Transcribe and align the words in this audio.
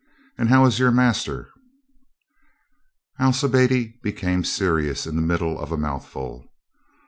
"And 0.35 0.49
how 0.49 0.65
is 0.65 0.79
your 0.79 0.89
master?" 0.89 1.51
Alcibiade 3.19 3.99
became 4.01 4.43
serious 4.43 5.05
in 5.05 5.15
the 5.15 5.21
middle 5.21 5.59
of 5.59 5.71
a 5.71 5.77
mouthful. 5.77 6.49